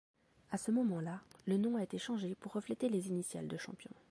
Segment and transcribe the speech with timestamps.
[0.51, 3.91] À ce moment-là, le nom a été changé pour refléter les initiales de Champion.